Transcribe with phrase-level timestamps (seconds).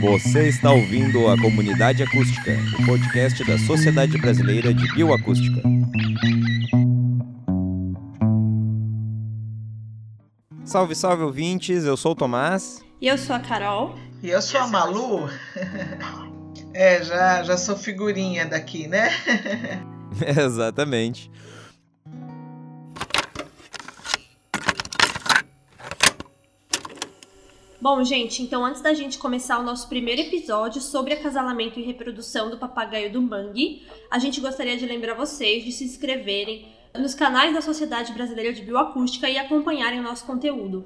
[0.00, 5.62] Você está ouvindo a Comunidade Acústica, o podcast da Sociedade Brasileira de Bioacústica.
[10.64, 12.84] Salve, salve ouvintes, eu sou o Tomás.
[13.00, 13.94] E eu sou a Carol.
[14.22, 15.28] E eu sou a Malu.
[16.78, 19.08] É, já, já sou figurinha daqui, né?
[20.44, 21.30] Exatamente.
[27.88, 32.50] Bom, gente, então antes da gente começar o nosso primeiro episódio sobre acasalamento e reprodução
[32.50, 36.66] do papagaio do mangue, a gente gostaria de lembrar vocês de se inscreverem
[36.98, 40.84] nos canais da Sociedade Brasileira de Bioacústica e acompanharem o nosso conteúdo.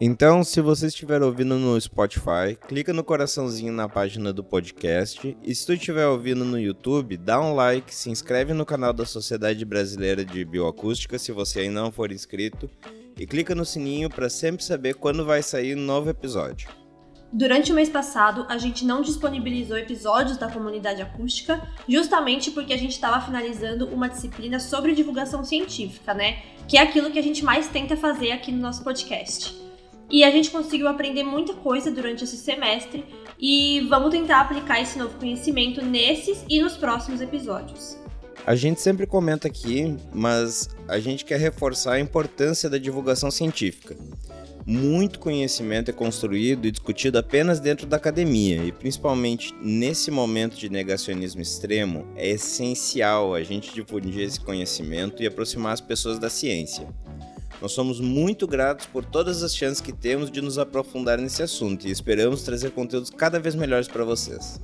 [0.00, 5.36] Então, se você estiver ouvindo no Spotify, clica no coraçãozinho na página do podcast.
[5.42, 9.04] E se tu estiver ouvindo no YouTube, dá um like, se inscreve no canal da
[9.04, 12.70] Sociedade Brasileira de Bioacústica se você ainda não for inscrito
[13.18, 16.68] e clica no sininho para sempre saber quando vai sair um novo episódio.
[17.30, 22.76] Durante o mês passado, a gente não disponibilizou episódios da comunidade acústica, justamente porque a
[22.76, 26.42] gente estava finalizando uma disciplina sobre divulgação científica, né?
[26.66, 29.54] Que é aquilo que a gente mais tenta fazer aqui no nosso podcast.
[30.10, 33.04] E a gente conseguiu aprender muita coisa durante esse semestre
[33.38, 37.98] e vamos tentar aplicar esse novo conhecimento nesses e nos próximos episódios.
[38.48, 43.94] A gente sempre comenta aqui, mas a gente quer reforçar a importância da divulgação científica.
[44.64, 50.70] Muito conhecimento é construído e discutido apenas dentro da academia, e principalmente nesse momento de
[50.70, 56.88] negacionismo extremo, é essencial a gente difundir esse conhecimento e aproximar as pessoas da ciência.
[57.60, 61.86] Nós somos muito gratos por todas as chances que temos de nos aprofundar nesse assunto
[61.86, 64.58] e esperamos trazer conteúdos cada vez melhores para vocês.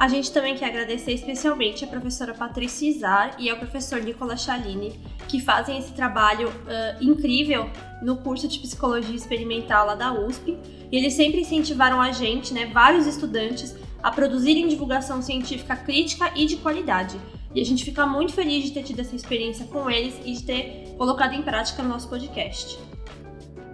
[0.00, 4.98] A gente também quer agradecer especialmente a professora Patrícia Izar e ao professor Nicolas Chalini,
[5.28, 7.68] que fazem esse trabalho uh, incrível
[8.00, 10.56] no curso de Psicologia Experimental lá da USP.
[10.90, 16.46] E eles sempre incentivaram a gente, né, vários estudantes, a produzirem divulgação científica crítica e
[16.46, 17.20] de qualidade.
[17.54, 20.42] E a gente fica muito feliz de ter tido essa experiência com eles e de
[20.44, 22.78] ter colocado em prática no nosso podcast.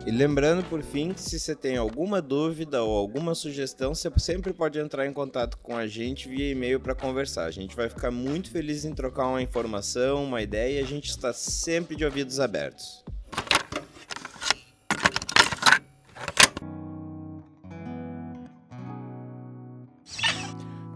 [0.07, 4.53] E lembrando, por fim, que se você tem alguma dúvida ou alguma sugestão, você sempre
[4.53, 7.47] pode entrar em contato com a gente via e-mail para conversar.
[7.47, 11.11] A gente vai ficar muito feliz em trocar uma informação, uma ideia e a gente
[11.11, 13.03] está sempre de ouvidos abertos.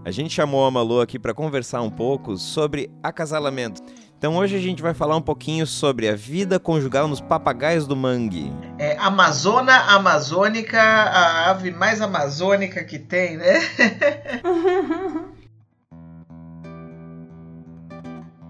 [0.04, 3.82] A gente chamou a Malu aqui para conversar um pouco sobre acasalamento.
[4.21, 7.97] Então hoje a gente vai falar um pouquinho sobre a vida conjugal nos papagaios do
[7.97, 8.53] mangue.
[8.78, 13.61] É, Amazona amazônica, a ave mais amazônica que tem, né?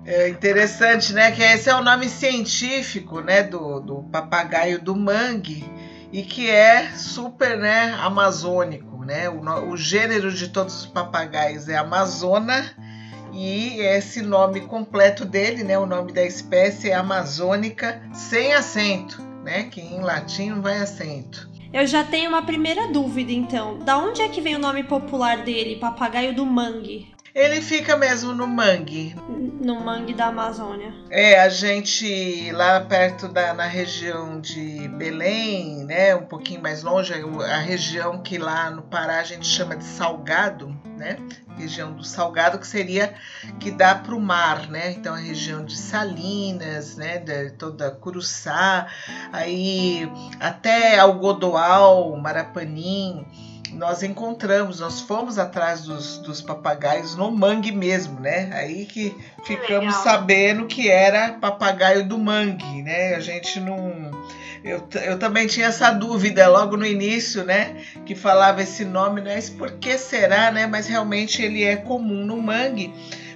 [0.05, 1.31] É interessante, né?
[1.31, 3.45] Que esse é o nome científico, né?
[3.45, 5.65] Do, do papagaio do mangue
[6.13, 7.97] e que é super, né?
[8.01, 9.29] Amazônico, né?
[9.29, 9.41] O,
[9.71, 12.75] o gênero de todos os papagaios é Amazona
[13.33, 19.65] e esse nome completo dele, né, o nome da espécie é amazônica sem acento, né,
[19.65, 21.49] que em latim não vai acento.
[21.73, 23.79] Eu já tenho uma primeira dúvida então.
[23.79, 27.15] Da onde é que vem o nome popular dele, papagaio do mangue?
[27.33, 29.15] Ele fica mesmo no mangue.
[29.61, 30.93] No mangue da Amazônia.
[31.09, 37.15] É, a gente lá perto da na região de Belém, né, um pouquinho mais longe,
[37.15, 41.17] a região que lá no Pará a gente chama de Salgado, né?
[41.57, 43.15] Região do Salgado que seria
[43.59, 44.93] que dá para o mar, né?
[44.93, 47.19] Então a região de Salinas, né?
[47.19, 48.87] De toda Curuçá,
[49.33, 53.27] aí até Algodoal, Marapanim
[53.73, 58.51] nós encontramos, nós fomos atrás dos, dos papagaios no mangue mesmo, né?
[58.53, 60.03] Aí que ficamos Legal.
[60.03, 63.15] sabendo que era papagaio do mangue, né?
[63.15, 64.11] A gente não.
[64.63, 67.77] Eu, eu também tinha essa dúvida logo no início, né?
[68.05, 69.39] Que falava esse nome, né?
[69.57, 70.67] Por que será, né?
[70.67, 72.93] Mas realmente ele é comum no mangue.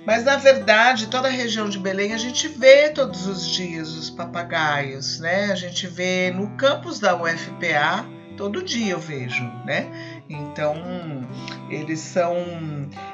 [0.07, 4.11] Mas na verdade, toda a região de Belém a gente vê todos os dias os
[4.11, 5.51] papagaios, né?
[5.51, 8.07] A gente vê no campus da UFPA,
[8.37, 10.14] todo dia eu vejo, né?
[10.29, 10.75] Então,
[11.69, 12.35] eles são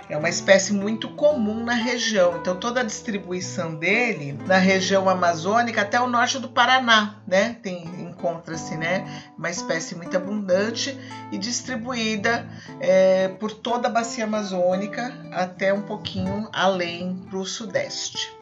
[0.09, 2.37] é uma espécie muito comum na região.
[2.37, 7.57] Então, toda a distribuição dele na região amazônica até o norte do Paraná, né?
[7.63, 7.85] Tem
[8.21, 9.05] encontra-se, né,
[9.37, 10.97] uma espécie muito abundante
[11.33, 12.47] e distribuída
[12.79, 18.40] é, por toda a bacia amazônica até um pouquinho além para o sudeste.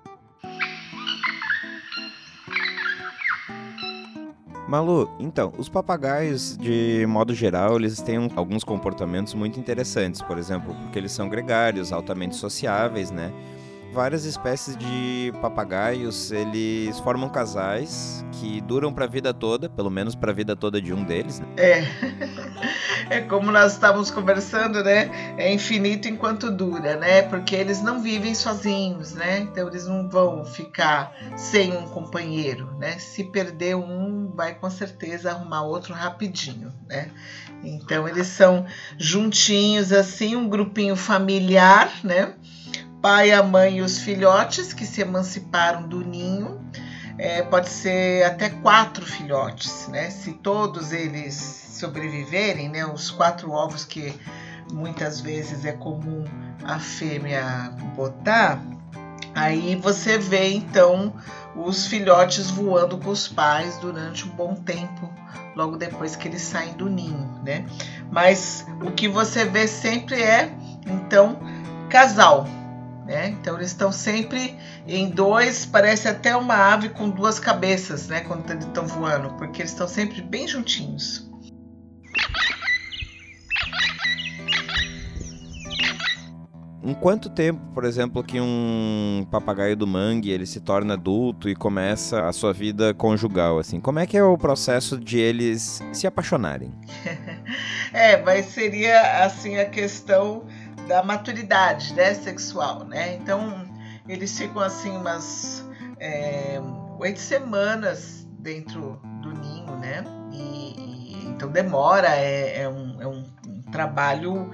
[4.69, 10.20] Malu, então, os papagaios, de modo geral, eles têm alguns comportamentos muito interessantes.
[10.20, 13.32] Por exemplo, porque eles são gregários, altamente sociáveis, né?
[13.99, 20.15] Várias espécies de papagaios, eles formam casais que duram para a vida toda, pelo menos
[20.15, 21.41] para a vida toda de um deles.
[21.41, 21.47] Né?
[21.56, 21.85] É.
[23.11, 25.35] é como nós estávamos conversando, né?
[25.37, 27.23] É infinito enquanto dura, né?
[27.23, 29.41] Porque eles não vivem sozinhos, né?
[29.41, 33.01] Então eles não vão ficar sem um companheiro, né?
[33.01, 37.11] Se perder um, vai com certeza arrumar outro rapidinho, né?
[37.65, 38.65] Então eles são
[38.97, 42.35] juntinhos assim, um grupinho familiar, né?
[43.00, 46.61] Pai, a mãe e os filhotes que se emanciparam do ninho
[47.17, 50.11] é, pode ser até quatro filhotes, né?
[50.11, 52.85] Se todos eles sobreviverem, né?
[52.85, 54.12] Os quatro ovos que
[54.73, 56.25] muitas vezes é comum
[56.65, 58.61] a fêmea botar,
[59.33, 61.12] aí você vê então
[61.55, 65.09] os filhotes voando com os pais durante um bom tempo,
[65.55, 67.65] logo depois que eles saem do ninho, né?
[68.11, 70.53] Mas o que você vê sempre é
[70.85, 71.39] então
[71.89, 72.47] casal,
[73.08, 73.28] né?
[73.28, 74.55] Então eles estão sempre
[74.87, 78.20] em dois, parece até uma ave com duas cabeças, né?
[78.20, 81.26] Quando eles estão voando, porque eles estão sempre bem juntinhos.
[86.81, 91.55] Em quanto tempo, por exemplo, que um papagaio do mangue ele se torna adulto e
[91.55, 93.81] começa a sua vida conjugal, assim?
[93.81, 96.72] Como é que é o processo de eles se apaixonarem?
[97.93, 100.44] é, mas seria assim a questão
[100.88, 103.14] da maturidade né, sexual, né?
[103.14, 103.69] Então
[104.08, 105.64] eles ficam assim umas
[106.00, 106.58] é,
[106.99, 110.02] oito semanas dentro do ninho, né?
[110.32, 113.23] E, e então demora, é, é, um, é um,
[113.70, 114.50] trabalho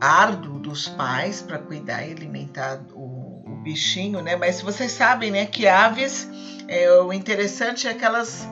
[0.00, 4.34] árduo dos pais para cuidar e alimentar o, o, bichinho, né?
[4.34, 6.28] Mas vocês sabem, né, que aves,
[6.66, 8.48] é, o interessante é que elas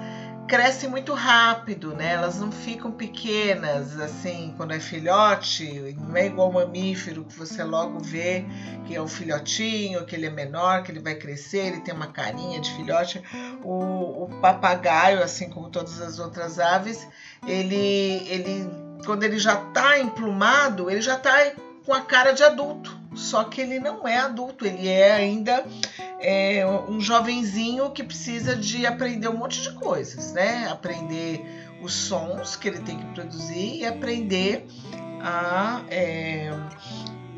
[0.49, 2.15] crescem muito rápido, né?
[2.15, 8.01] Elas não ficam pequenas, assim, quando é filhote, não é igual mamífero que você logo
[8.01, 8.45] vê
[8.87, 12.07] que é um filhotinho, que ele é menor, que ele vai crescer, ele tem uma
[12.07, 13.23] carinha de filhote.
[13.63, 17.07] O, o papagaio, assim como todas as outras aves,
[17.47, 18.67] ele, ele
[19.05, 21.53] quando ele já está emplumado, ele já está
[21.85, 22.99] com a cara de adulto.
[23.15, 25.65] Só que ele não é adulto, ele é ainda
[26.21, 30.69] é, um jovenzinho que precisa de aprender um monte de coisas, né?
[30.69, 31.45] Aprender
[31.81, 34.67] os sons que ele tem que produzir e aprender
[35.21, 36.51] a é,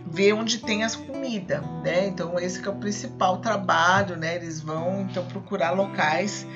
[0.06, 2.06] ver onde tem as comidas, né?
[2.06, 4.36] Então esse é o principal trabalho, né?
[4.36, 6.46] Eles vão então procurar locais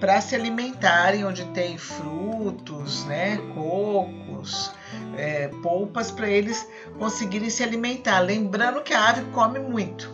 [0.00, 3.38] para se alimentarem onde tem frutos, né?
[3.54, 4.72] Cocos,
[5.16, 6.66] é, polpas para eles
[6.98, 8.20] conseguirem se alimentar.
[8.20, 10.10] Lembrando que a ave come muito,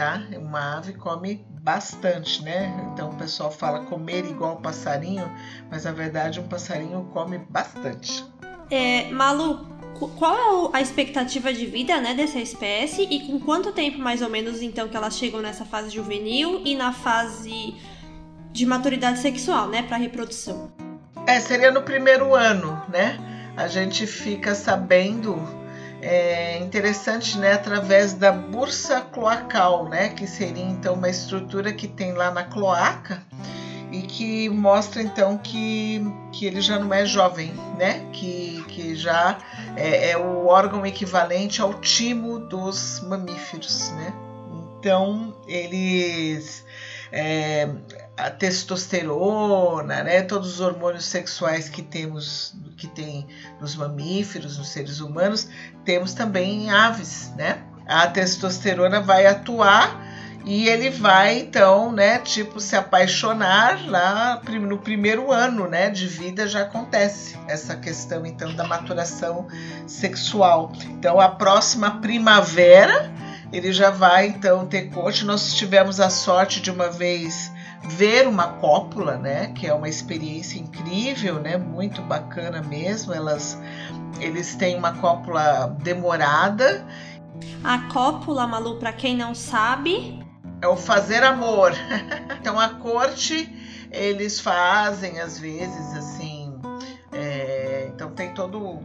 [0.00, 0.22] tá?
[0.38, 2.74] Uma ave come bastante, né?
[2.90, 5.30] Então o pessoal fala comer igual passarinho,
[5.70, 8.24] mas na verdade um passarinho come bastante.
[8.70, 9.66] É, Malu,
[10.18, 14.30] qual é a expectativa de vida né, dessa espécie e com quanto tempo mais ou
[14.30, 17.74] menos então que elas chegam nessa fase juvenil e na fase
[18.52, 20.72] de maturidade sexual, né, para reprodução?
[21.26, 23.18] É, seria no primeiro ano, né?
[23.54, 25.36] A gente fica sabendo
[26.02, 32.12] é interessante, né, através da bursa cloacal, né, que seria então uma estrutura que tem
[32.12, 33.22] lá na cloaca
[33.92, 36.00] e que mostra então que,
[36.32, 39.38] que ele já não é jovem, né, que, que já
[39.76, 44.12] é, é o órgão equivalente ao timo dos mamíferos, né.
[44.78, 46.64] Então eles
[47.12, 47.68] é,
[48.24, 53.26] a testosterona, né, todos os hormônios sexuais que temos, que tem
[53.60, 55.48] nos mamíferos, nos seres humanos,
[55.84, 57.62] temos também em aves, né?
[57.86, 60.08] A testosterona vai atuar
[60.44, 66.46] e ele vai então, né, tipo se apaixonar lá no primeiro ano, né, de vida
[66.46, 69.48] já acontece essa questão então da maturação
[69.86, 70.72] sexual.
[70.84, 73.12] Então a próxima primavera
[73.52, 75.24] ele já vai então ter coach.
[75.24, 80.58] Nós tivemos a sorte de uma vez ver uma cópula, né, que é uma experiência
[80.58, 83.12] incrível, né, muito bacana mesmo.
[83.12, 83.58] Elas,
[84.20, 86.86] eles têm uma cópula demorada.
[87.64, 90.24] A cópula, Malu, para quem não sabe,
[90.60, 91.72] é o fazer amor.
[92.40, 93.56] então a corte
[93.90, 96.54] eles fazem às vezes assim,
[97.12, 98.80] é, então tem todo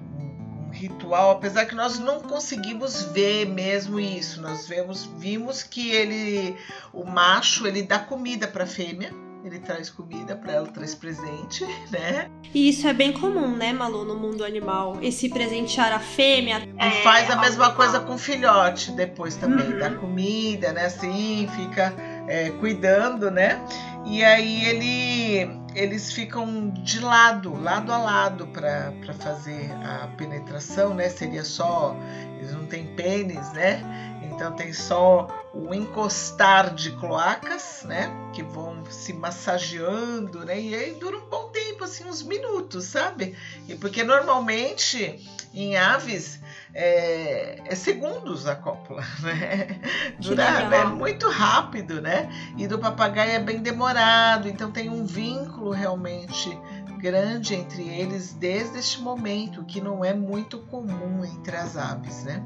[0.76, 4.42] ritual, apesar que nós não conseguimos ver mesmo isso.
[4.42, 6.56] Nós vemos, vimos que ele,
[6.94, 9.12] o macho, ele dá comida para a fêmea.
[9.44, 12.32] Ele traz comida para ela, traz presente, né?
[12.52, 14.98] E isso é bem comum, né, Malu, no mundo animal.
[15.04, 16.68] Esse presentear a fêmea.
[16.80, 19.74] E faz a mesma coisa com o filhote depois também.
[19.74, 19.78] Uhum.
[19.78, 20.86] Dá comida, né?
[20.86, 21.94] Assim, fica
[22.28, 23.64] é, cuidando, né?
[24.04, 31.10] E aí ele eles ficam de lado, lado a lado para fazer a penetração, né?
[31.10, 31.96] Seria só,
[32.38, 33.84] eles não têm pênis, né?
[34.24, 38.10] Então tem só o encostar de cloacas, né?
[38.34, 40.60] Que vão se massageando, né?
[40.60, 43.36] E aí dura um bom tempo, assim, uns minutos, sabe?
[43.68, 46.40] E porque normalmente em aves
[46.76, 49.80] é, é segundos a cópula, né?
[50.20, 52.30] Dura, é muito rápido, né?
[52.58, 56.56] E do papagaio é bem demorado, então tem um vínculo realmente
[57.00, 62.44] grande entre eles desde este momento, que não é muito comum entre as aves, né?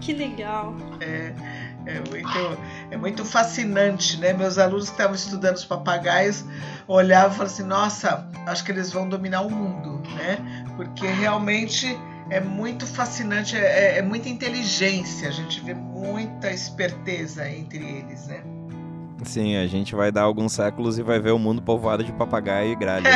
[0.00, 0.74] Que legal.
[1.00, 1.34] É,
[1.86, 2.58] é, muito,
[2.90, 4.32] é muito fascinante, né?
[4.32, 6.44] Meus alunos que estavam estudando os papagaios
[6.88, 10.64] olhavam e falavam assim: nossa, acho que eles vão dominar o mundo, né?
[10.76, 11.96] Porque realmente
[12.30, 18.26] é muito fascinante, é, é, é muita inteligência, a gente vê muita esperteza entre eles,
[18.28, 18.42] né?
[19.24, 22.72] Sim, a gente vai dar alguns séculos e vai ver o mundo povoado de papagaio
[22.72, 23.10] e gralha.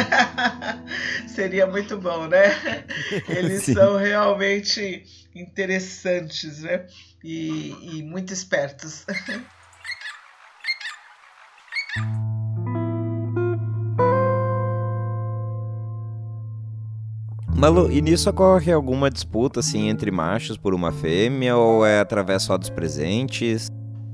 [1.26, 2.44] Seria muito bom, né?
[3.26, 5.02] Eles são realmente
[5.34, 6.86] interessantes, né?
[7.22, 9.06] E, e muito espertos.
[17.90, 22.58] E nisso ocorre alguma disputa assim entre machos por uma fêmea ou é através só
[22.58, 23.68] dos presentes?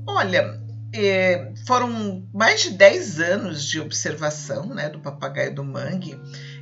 [0.07, 0.57] Olha,
[0.93, 6.17] é, foram mais de 10 anos de observação né, do papagaio do mangue.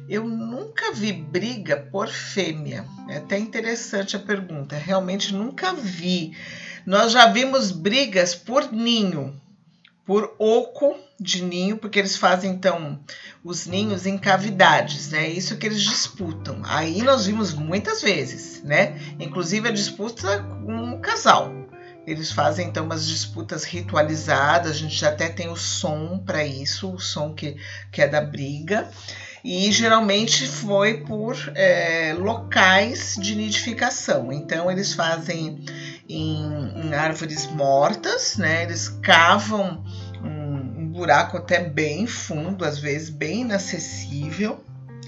[0.10, 2.84] Eu nunca vi briga por fêmea.
[3.08, 4.76] É até interessante a pergunta.
[4.76, 6.36] Realmente nunca vi.
[6.88, 9.40] Nós já vimos brigas por ninho,
[10.08, 13.00] por oco de ninho, porque eles fazem então
[13.44, 15.28] os ninhos em cavidades, né?
[15.28, 16.62] Isso que eles disputam.
[16.64, 18.98] Aí nós vimos muitas vezes, né?
[19.20, 21.52] Inclusive a disputa com um casal.
[22.08, 27.00] Eles fazem então umas disputas ritualizadas, a gente até tem o som para isso, o
[27.00, 27.58] som que,
[27.92, 28.90] que é da briga.
[29.44, 34.34] E geralmente foi por é, locais de nidificação.
[34.34, 35.64] Então eles fazem
[36.10, 38.64] em, em árvores mortas, né?
[38.64, 39.84] Eles cavam
[41.00, 44.64] buraco até bem fundo, às vezes bem inacessível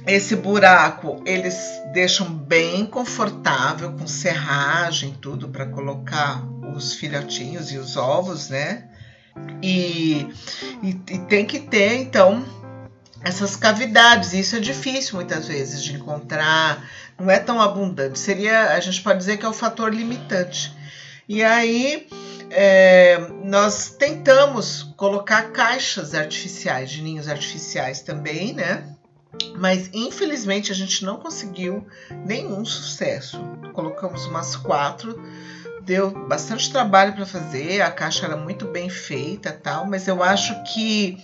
[0.05, 1.55] esse buraco eles
[1.93, 6.43] deixam bem confortável com serragem tudo para colocar
[6.75, 8.87] os filhotinhos e os ovos, né?
[9.61, 10.27] E,
[10.81, 12.43] e, e tem que ter então
[13.23, 14.33] essas cavidades.
[14.33, 16.83] Isso é difícil muitas vezes de encontrar,
[17.19, 18.17] não é tão abundante.
[18.17, 20.75] Seria, a gente pode dizer que é o fator limitante.
[21.27, 22.07] E aí
[22.49, 28.95] é, nós tentamos colocar caixas artificiais, de ninhos artificiais também, né?
[29.57, 31.87] Mas infelizmente a gente não conseguiu
[32.25, 33.39] nenhum sucesso.
[33.73, 35.21] Colocamos umas quatro
[35.85, 40.55] deu bastante trabalho para fazer, a caixa era muito bem feita, tal, mas eu acho
[40.73, 41.17] que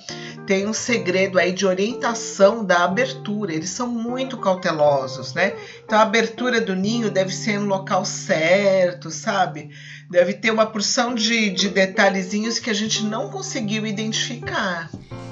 [0.46, 3.54] tem um segredo aí de orientação da abertura.
[3.54, 5.54] Eles são muito cautelosos, né?
[5.84, 9.70] Então a abertura do ninho deve ser no local certo, sabe?
[10.10, 14.90] Deve ter uma porção de, de detalhezinhos que a gente não conseguiu identificar.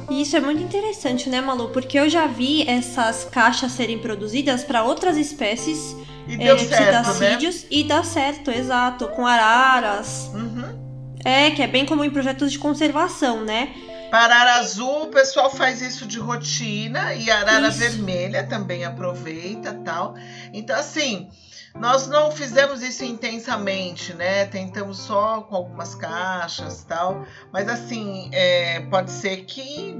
[0.09, 1.69] E isso é muito interessante, né, Malu?
[1.69, 5.95] Porque eu já vi essas caixas serem produzidas para outras espécies
[6.27, 7.37] e deu é, certo, né?
[7.69, 10.29] e dá certo, exato, com araras.
[10.33, 10.85] Uhum.
[11.23, 13.73] É, que é bem como em projetos de conservação, né?
[14.11, 17.79] Para azul, o pessoal faz isso de rotina e arara isso.
[17.79, 20.15] vermelha também aproveita tal.
[20.53, 21.27] Então, assim,
[21.75, 24.45] nós não fizemos isso intensamente, né?
[24.45, 27.25] Tentamos só com algumas caixas tal.
[27.51, 29.97] Mas, assim, é, pode ser que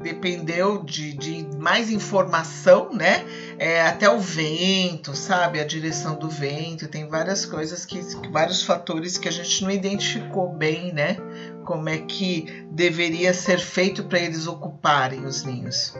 [0.00, 3.24] dependeu de, de mais informação, né?
[3.58, 5.60] É, até o vento, sabe?
[5.60, 8.00] A direção do vento, tem várias coisas que,
[8.30, 11.16] vários fatores que a gente não identificou bem, né?
[11.64, 15.94] Como é que deveria ser feito para eles ocuparem os ninhos.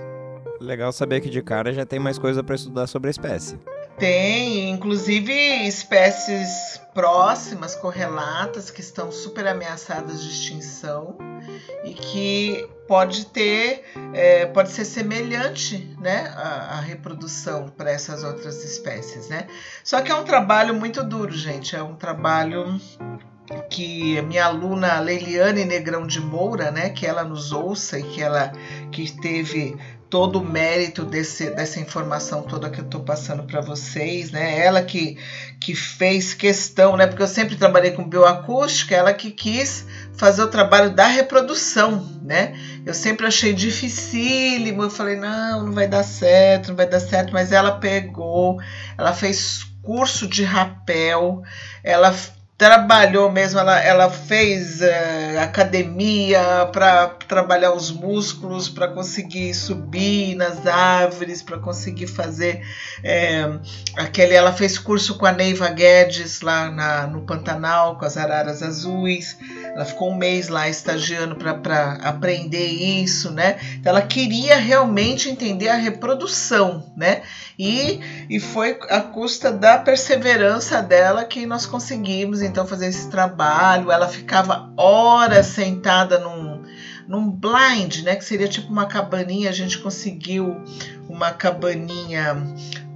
[0.61, 3.59] Legal saber que de cara já tem mais coisa para estudar sobre a espécie.
[3.99, 5.33] Tem, inclusive,
[5.67, 11.17] espécies próximas, correlatas, que estão super ameaçadas de extinção
[11.85, 13.85] e que pode ter,
[14.15, 19.47] é, pode ser semelhante, né, a, a reprodução para essas outras espécies, né?
[19.85, 21.77] Só que é um trabalho muito duro, gente.
[21.77, 22.81] É um trabalho
[23.71, 28.53] que minha aluna Leiliane Negrão de Moura, né, que ela nos ouça e que ela
[28.91, 29.77] que teve
[30.11, 34.59] todo o mérito desse, dessa informação toda que eu estou passando para vocês, né?
[34.59, 35.19] Ela que,
[35.61, 37.07] que fez questão, né?
[37.07, 39.87] Porque eu sempre trabalhei com bioacústica, ela que quis
[40.19, 42.55] fazer o trabalho da reprodução, né?
[42.85, 47.33] Eu sempre achei dificílimo, eu falei, não, não vai dar certo, não vai dar certo,
[47.33, 48.61] mas ela pegou,
[48.99, 51.43] ela fez curso de rapel,
[51.85, 52.13] ela
[52.59, 60.67] trabalhou mesmo, ela, ela fez uh, academia para trabalhar os músculos, para conseguir subir nas
[60.67, 62.61] árvores, para conseguir fazer
[63.05, 63.49] é,
[63.97, 64.35] aquele.
[64.35, 69.39] Ela fez curso com a Neiva Guedes lá na, no Pantanal, com as araras azuis.
[69.63, 73.57] Ela ficou um mês lá estagiando para aprender isso, né?
[73.77, 77.23] Então ela queria realmente entender a reprodução, né?
[77.57, 78.01] E,
[78.31, 83.91] e foi a custa da perseverança dela que nós conseguimos então fazer esse trabalho.
[83.91, 86.63] Ela ficava horas sentada num,
[87.07, 88.17] num blind, né?
[88.17, 89.51] Que seria tipo uma cabaninha.
[89.51, 90.57] A gente conseguiu
[91.09, 92.37] uma cabaninha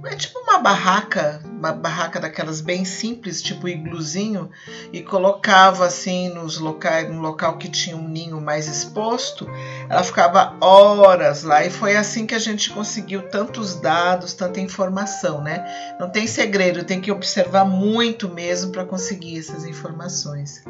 [0.05, 4.49] é tipo uma barraca, uma barraca daquelas bem simples, tipo igluzinho,
[4.91, 9.47] e colocava assim nos locais, no local que tinha um ninho mais exposto,
[9.89, 15.41] ela ficava horas lá e foi assim que a gente conseguiu tantos dados, tanta informação,
[15.41, 15.95] né?
[15.99, 20.63] Não tem segredo, tem que observar muito mesmo para conseguir essas informações.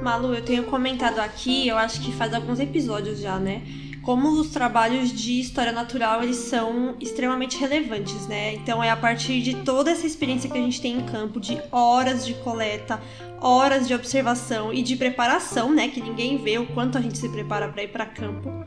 [0.00, 3.62] Malu, eu tenho comentado aqui, eu acho que faz alguns episódios já, né?
[4.06, 8.54] Como os trabalhos de história natural eles são extremamente relevantes, né?
[8.54, 11.60] Então é a partir de toda essa experiência que a gente tem em campo, de
[11.72, 13.00] horas de coleta,
[13.40, 15.88] horas de observação e de preparação, né?
[15.88, 18.64] Que ninguém vê o quanto a gente se prepara para ir para campo,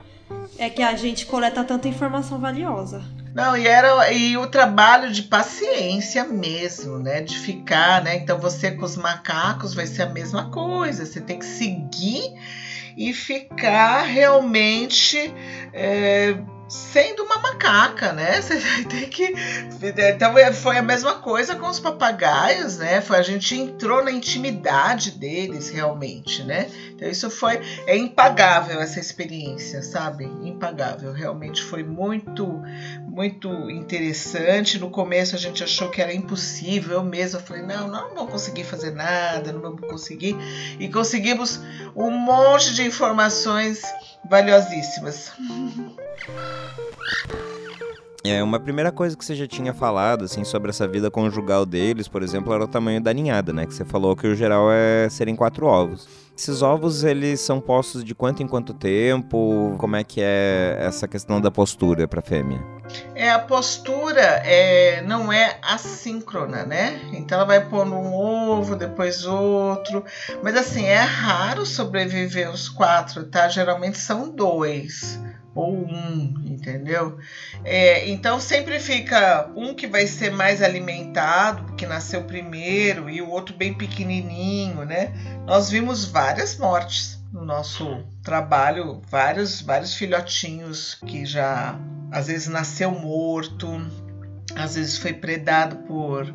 [0.57, 3.01] é que a gente coleta tanta informação valiosa.
[3.33, 7.21] Não, e era e o trabalho de paciência mesmo, né?
[7.21, 8.17] De ficar, né?
[8.17, 11.05] Então você com os macacos vai ser a mesma coisa.
[11.05, 12.33] Você tem que seguir
[12.97, 15.33] e ficar realmente
[15.73, 16.35] é,
[16.69, 18.39] sendo uma macaca, né?
[18.41, 19.33] Você vai ter que.
[19.81, 23.01] Então é, foi a mesma coisa com os papagaios, né?
[23.01, 26.69] Foi, a gente entrou na intimidade deles realmente, né?
[26.91, 27.59] Então isso foi.
[27.87, 30.25] É impagável essa experiência, sabe?
[30.43, 31.11] Impagável.
[31.11, 32.61] Realmente foi muito,
[33.07, 34.79] muito interessante.
[34.79, 36.97] No começo a gente achou que era impossível.
[36.97, 40.35] Eu mesma falei, não, não vamos conseguir fazer nada, não vamos conseguir.
[40.79, 41.59] E conseguimos
[41.95, 43.81] um monte de informações
[44.29, 45.31] valiosíssimas.
[48.23, 52.07] É, uma primeira coisa que você já tinha falado, assim, sobre essa vida conjugal deles,
[52.07, 53.65] por exemplo, era o tamanho da ninhada, né?
[53.65, 56.07] Que você falou que o geral é serem quatro ovos.
[56.37, 59.75] Esses ovos, eles são postos de quanto em quanto tempo?
[59.77, 62.61] Como é que é essa questão da postura para fêmea?
[63.15, 67.01] É, a postura é, não é assíncrona, né?
[67.13, 70.03] Então ela vai pôr um ovo, depois outro.
[70.41, 73.49] Mas assim, é raro sobreviver os quatro, tá?
[73.49, 75.19] Geralmente são dois
[75.55, 77.17] ou um, entendeu?
[77.63, 83.29] É, então sempre fica um que vai ser mais alimentado, porque nasceu primeiro, e o
[83.29, 85.11] outro bem pequenininho, né?
[85.45, 91.79] Nós vimos várias mortes no nosso trabalho, vários, vários filhotinhos que já
[92.11, 93.67] às vezes nasceu morto,
[94.55, 96.33] às vezes foi predado por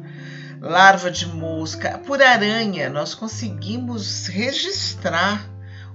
[0.60, 2.88] larva de mosca, por aranha.
[2.88, 5.53] Nós conseguimos registrar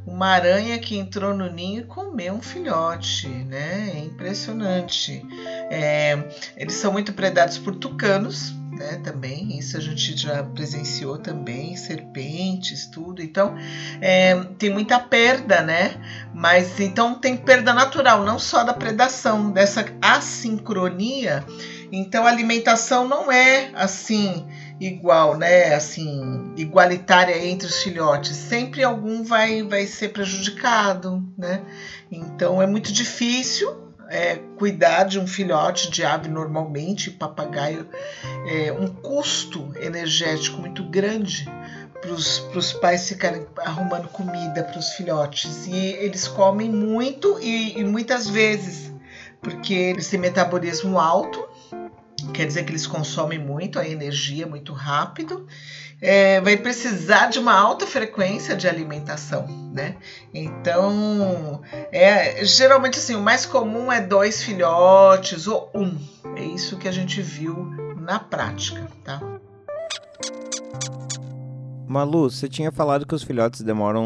[0.10, 3.92] uma aranha que entrou no ninho e comeu um filhote, né?
[3.96, 5.24] É impressionante.
[5.70, 6.18] É,
[6.58, 9.00] eles são muito predados por tucanos, né?
[9.04, 13.22] Também isso a gente já presenciou também, serpentes, tudo.
[13.22, 13.56] Então
[14.02, 15.96] é, tem muita perda, né?
[16.34, 21.46] Mas então tem perda natural, não só da predação, dessa assincronia.
[21.92, 24.46] Então a alimentação não é assim
[24.80, 25.74] igual, né?
[25.74, 28.36] Assim, igualitária entre os filhotes.
[28.36, 31.62] Sempre algum vai, vai ser prejudicado, né?
[32.12, 37.88] Então é muito difícil é, cuidar de um filhote de ave normalmente, papagaio,
[38.48, 41.48] é um custo energético muito grande
[42.02, 42.12] para
[42.58, 45.68] os pais ficarem arrumando comida para os filhotes.
[45.68, 48.92] E eles comem muito e, e muitas vezes,
[49.42, 51.48] porque eles têm metabolismo alto,
[52.32, 55.48] quer dizer que eles consomem muito a energia muito rápido,
[56.02, 59.98] é, vai precisar de uma alta frequência de alimentação, né?
[60.34, 61.62] Então,
[61.92, 65.98] é, geralmente assim, o mais comum é dois filhotes ou um.
[66.36, 67.56] É isso que a gente viu
[67.98, 69.39] na prática, tá?
[71.90, 74.06] Malu, você tinha falado que os filhotes demoram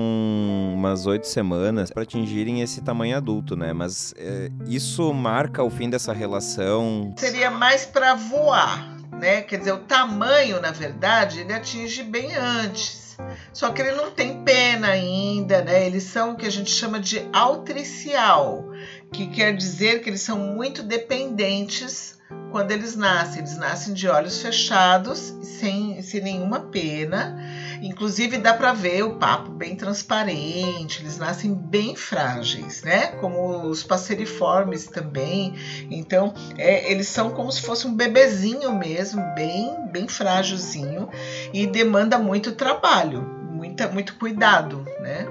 [0.74, 3.74] umas oito semanas para atingirem esse tamanho adulto, né?
[3.74, 7.14] Mas é, isso marca o fim dessa relação?
[7.18, 9.42] Seria mais para voar, né?
[9.42, 13.18] Quer dizer, o tamanho, na verdade, ele atinge bem antes.
[13.52, 15.86] Só que ele não tem pena ainda, né?
[15.86, 18.64] Eles são o que a gente chama de altricial,
[19.12, 22.18] que quer dizer que eles são muito dependentes
[22.50, 23.40] quando eles nascem.
[23.40, 27.38] Eles nascem de olhos fechados, sem, sem nenhuma pena.
[27.82, 33.08] Inclusive dá para ver o papo bem transparente, eles nascem bem frágeis, né?
[33.20, 35.54] Como os passeriformes também.
[35.90, 41.10] Então, é, eles são como se fosse um bebezinho mesmo, bem, bem frágilzinho
[41.54, 45.28] e demanda muito trabalho, muita, muito cuidado, né?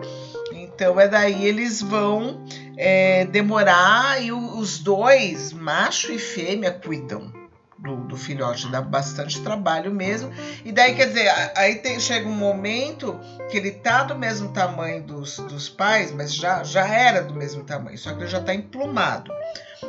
[0.52, 2.44] Então é daí eles vão
[2.76, 7.41] é, demorar e os dois, macho e fêmea, cuidam
[7.82, 10.30] do, do, filhote, dá bastante trabalho mesmo.
[10.64, 13.18] E daí, quer dizer, aí tem, chega um momento
[13.50, 17.64] que ele tá do mesmo tamanho dos, dos pais, mas já, já era do mesmo
[17.64, 19.32] tamanho, só que ele já tá emplumado.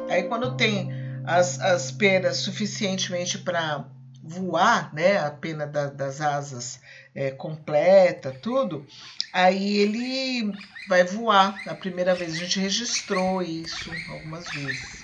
[0.09, 0.91] Aí quando tem
[1.23, 3.85] as, as penas suficientemente para
[4.23, 6.79] voar, né, a pena da, das asas
[7.13, 8.85] é, completa, tudo,
[9.31, 10.51] aí ele
[10.87, 11.61] vai voar.
[11.67, 15.03] A primeira vez a gente registrou isso algumas vezes.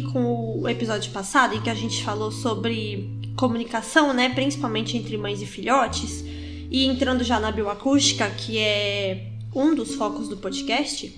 [0.00, 5.42] Com o episódio passado, em que a gente falou sobre comunicação, né, principalmente entre mães
[5.42, 6.24] e filhotes,
[6.70, 11.14] e entrando já na bioacústica, que é um dos focos do podcast,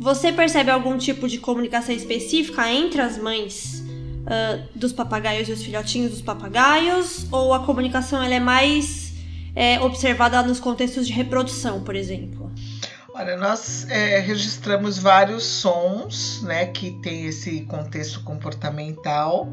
[0.00, 3.82] você percebe algum tipo de comunicação específica entre as mães
[4.28, 7.26] uh, dos papagaios e os filhotinhos dos papagaios?
[7.32, 9.12] Ou a comunicação ela é mais
[9.56, 12.37] é, observada nos contextos de reprodução, por exemplo?
[13.18, 19.52] Olha, nós é, registramos vários sons, né, que tem esse contexto comportamental.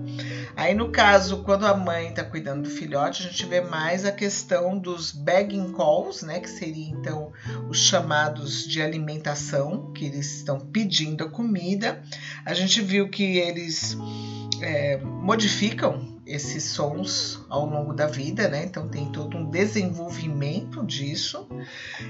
[0.55, 4.11] Aí, no caso, quando a mãe está cuidando do filhote, a gente vê mais a
[4.11, 7.31] questão dos begging calls, né, que seria então
[7.67, 12.03] os chamados de alimentação, que eles estão pedindo a comida.
[12.45, 13.97] A gente viu que eles
[14.61, 18.65] é, modificam esses sons ao longo da vida, né?
[18.65, 21.47] Então tem todo um desenvolvimento disso.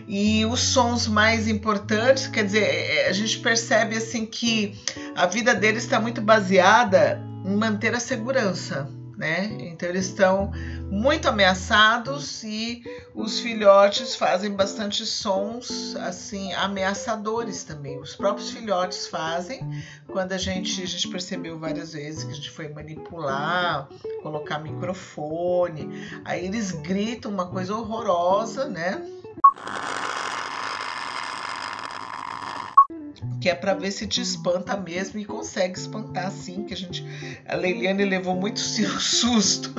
[0.07, 4.79] E os sons mais importantes, quer dizer, é, é, a gente percebe assim que
[5.15, 9.49] a vida deles está muito baseada em manter a segurança, né?
[9.59, 10.51] Então eles estão
[10.89, 17.99] muito ameaçados e os filhotes fazem bastante sons assim ameaçadores também.
[17.99, 19.61] Os próprios filhotes fazem
[20.07, 23.87] quando a gente a gente percebeu várias vezes que a gente foi manipular,
[24.21, 25.89] colocar microfone,
[26.23, 29.01] aí eles gritam uma coisa horrorosa, né?
[33.45, 37.05] Que é para ver se te espanta mesmo e consegue espantar sim, que a gente
[37.47, 39.71] a Leiliane levou muito susto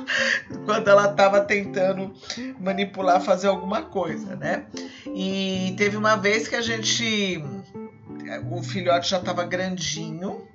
[0.64, 2.10] quando ela estava tentando
[2.58, 4.64] manipular, fazer alguma coisa, né?
[5.14, 7.44] E teve uma vez que a gente
[8.50, 10.48] o filhote já estava grandinho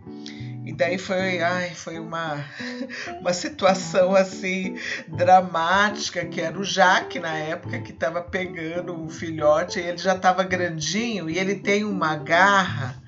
[0.77, 2.45] daí foi, ai, foi uma,
[3.19, 9.79] uma situação assim dramática, que era o Jaque na época que estava pegando o filhote,
[9.79, 13.01] e ele já estava grandinho e ele tem uma garra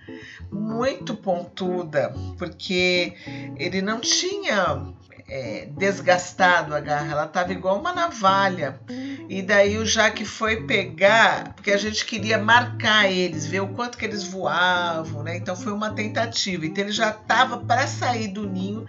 [0.51, 3.13] muito pontuda, porque
[3.55, 4.91] ele não tinha
[5.29, 8.79] é, desgastado a garra, ela estava igual uma navalha.
[9.29, 13.97] E daí o Jaque foi pegar, porque a gente queria marcar eles, ver o quanto
[13.97, 15.37] que eles voavam, né?
[15.37, 16.65] Então foi uma tentativa.
[16.65, 18.85] Então ele já estava para sair do ninho.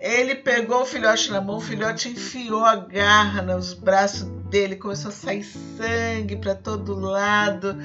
[0.00, 5.08] Ele pegou o filhote na mão, o filhote enfiou a garra nos braços dele, começou
[5.08, 7.78] a sair sangue para todo lado.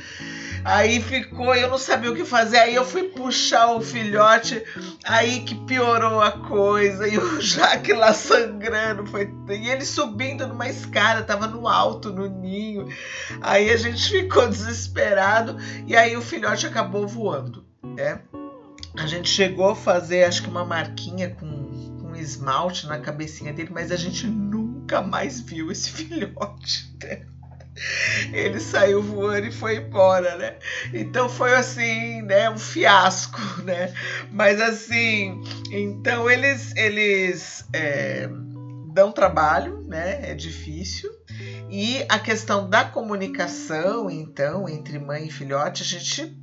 [0.63, 2.57] Aí ficou, eu não sabia o que fazer.
[2.57, 4.63] Aí eu fui puxar o filhote,
[5.03, 7.07] aí que piorou a coisa.
[7.07, 9.05] E o Jaque lá sangrando.
[9.07, 9.31] Foi...
[9.49, 12.87] E ele subindo numa escada, tava no alto, no ninho.
[13.41, 15.57] Aí a gente ficou desesperado.
[15.87, 17.65] E aí o filhote acabou voando.
[17.83, 18.19] Né?
[18.97, 23.69] A gente chegou a fazer, acho que uma marquinha com, com esmalte na cabecinha dele,
[23.71, 24.58] mas a gente nunca
[25.01, 26.95] mais viu esse filhote.
[27.03, 27.25] Né?
[28.33, 30.57] ele saiu voando e foi embora, né?
[30.93, 33.93] Então foi assim, né, um fiasco, né?
[34.31, 38.29] Mas assim, então eles eles é,
[38.93, 40.29] dão trabalho, né?
[40.29, 41.09] É difícil.
[41.69, 46.35] E a questão da comunicação, então, entre mãe e filhote, a gente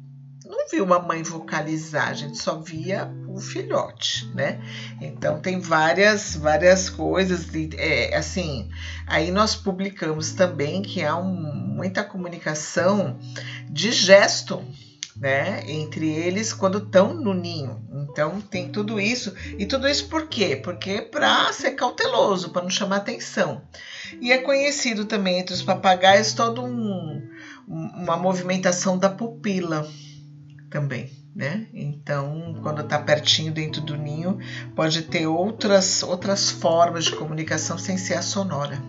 [0.44, 4.60] não viu uma mãe vocalizar, a gente só via o filhote, né?
[5.00, 7.46] Então tem várias várias coisas,
[7.76, 8.70] é, assim.
[9.06, 11.34] Aí nós publicamos também que há um,
[11.76, 13.18] muita comunicação
[13.68, 14.64] de gesto,
[15.14, 17.82] né, entre eles quando estão no ninho.
[18.10, 20.56] Então tem tudo isso e tudo isso por quê?
[20.56, 23.62] Porque para ser cauteloso, para não chamar atenção.
[24.20, 27.22] E é conhecido também entre os papagaios todo um,
[27.66, 29.88] uma movimentação da pupila
[30.70, 31.66] também, né?
[31.74, 34.38] Então, quando está pertinho dentro do ninho,
[34.74, 38.82] pode ter outras outras formas de comunicação sem ser a sonora.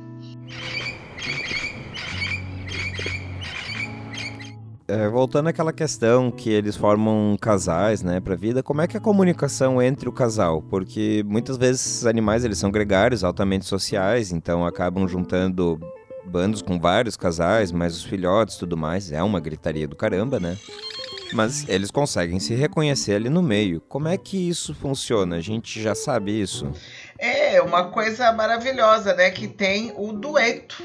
[4.87, 8.99] É, voltando àquela questão que eles formam casais, né, para vida, como é que é
[8.99, 10.61] a comunicação entre o casal?
[10.61, 15.77] Porque muitas vezes esses animais eles são gregários, altamente sociais, então acabam juntando
[16.25, 20.57] bandos com vários casais, mas os filhotes, tudo mais, é uma gritaria do caramba, né?
[21.33, 23.81] Mas eles conseguem se reconhecer ali no meio.
[23.81, 25.37] Como é que isso funciona?
[25.37, 26.71] A gente já sabe isso.
[27.19, 29.29] É uma coisa maravilhosa, né?
[29.29, 30.83] Que tem o dueto.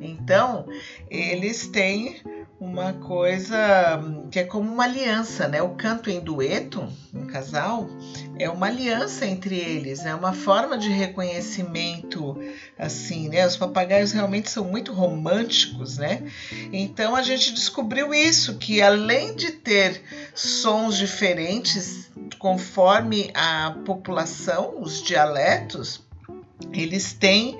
[0.00, 0.66] Então,
[1.10, 2.20] eles têm
[2.60, 3.56] uma coisa
[4.32, 5.62] que é como uma aliança, né?
[5.62, 7.88] O canto em dueto, um casal,
[8.36, 12.36] é uma aliança entre eles, é uma forma de reconhecimento,
[12.76, 13.46] assim, né?
[13.46, 16.24] Os papagaios realmente são muito românticos, né?
[16.72, 20.02] Então a gente descobriu isso, que além de ter
[20.34, 26.02] sons diferentes conforme a população, os dialetos,
[26.72, 27.56] eles têm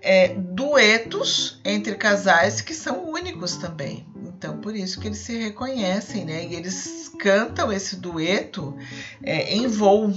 [0.00, 4.06] é, duetos entre casais que são únicos também.
[4.38, 6.46] Então, por isso que eles se reconhecem, né?
[6.46, 8.72] E eles cantam esse dueto
[9.20, 10.14] é, em voo.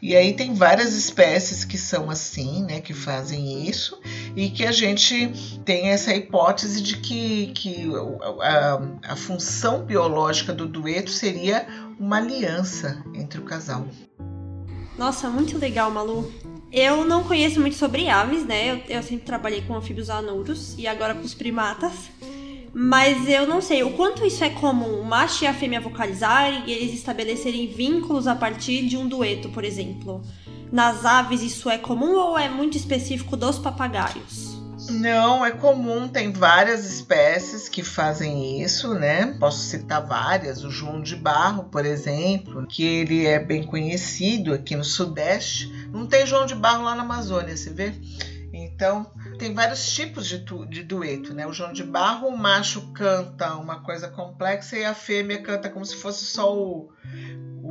[0.00, 4.00] E aí tem várias espécies que são assim, né, que fazem isso,
[4.36, 5.32] e que a gente
[5.64, 7.90] tem essa hipótese de que, que
[8.40, 11.66] a, a função biológica do dueto seria
[11.98, 13.86] uma aliança entre o casal.
[14.96, 16.32] Nossa, muito legal, Malu.
[16.72, 18.72] Eu não conheço muito sobre aves, né?
[18.72, 21.92] Eu, eu sempre trabalhei com anfíbios anuros e agora com os primatas.
[22.74, 26.64] Mas eu não sei o quanto isso é comum, o macho e a fêmea vocalizarem
[26.66, 30.22] e eles estabelecerem vínculos a partir de um dueto, por exemplo.
[30.72, 34.52] Nas aves isso é comum ou é muito específico dos papagaios?
[34.90, 39.36] Não, é comum, tem várias espécies que fazem isso, né?
[39.38, 44.74] Posso citar várias, o João de Barro, por exemplo, que ele é bem conhecido aqui
[44.74, 45.70] no Sudeste.
[45.92, 47.94] Não tem João de Barro lá na Amazônia, você vê?
[48.82, 49.06] Então,
[49.38, 51.46] tem vários tipos de, tu, de dueto, né?
[51.46, 55.86] O João de Barro, o macho canta uma coisa complexa e a fêmea canta como
[55.86, 56.90] se fosse só o,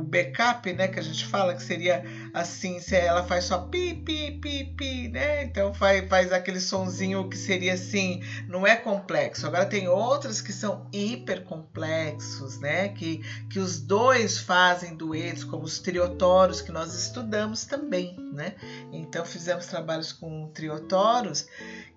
[0.02, 3.94] o backup, né, que a gente fala que seria assim, se ela faz só pi
[3.94, 5.44] pi pi pi, né?
[5.44, 9.46] Então faz, faz aquele sonzinho que seria assim, não é complexo.
[9.46, 12.88] Agora tem outros que são hiper complexos, né?
[12.88, 18.54] Que que os dois fazem duetos, como os triotoros que nós estudamos também, né?
[18.92, 21.46] Então fizemos trabalhos com triotoros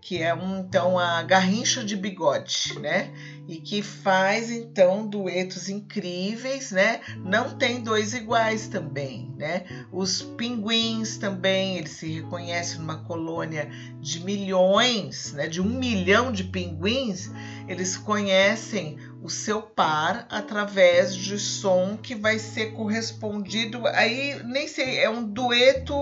[0.06, 3.12] que é um, então a garrincha de bigode, né?
[3.48, 7.02] E que faz então duetos incríveis, né?
[7.18, 9.66] Não tem dois iguais também, né?
[9.92, 13.70] Os pinguins também, eles se reconhecem numa colônia
[14.02, 15.48] de milhões, né?
[15.48, 17.30] De um milhão de pinguins,
[17.68, 23.86] eles conhecem o seu par através de som que vai ser correspondido.
[23.88, 25.94] Aí nem sei, é um dueto